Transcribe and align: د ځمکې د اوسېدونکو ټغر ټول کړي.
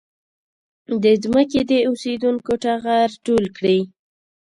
د 1.03 1.05
ځمکې 1.23 1.61
د 1.71 1.73
اوسېدونکو 1.89 2.51
ټغر 2.63 3.09
ټول 3.25 3.43
کړي. 3.57 3.79